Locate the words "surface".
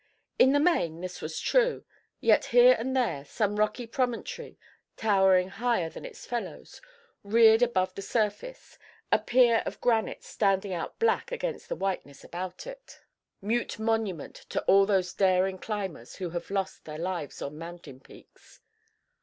8.01-8.79